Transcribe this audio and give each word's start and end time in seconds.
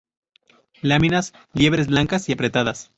Láminas 0.81 1.31
libres, 1.53 1.85
blancas 1.85 2.27
y 2.27 2.31
apretadas. 2.33 2.89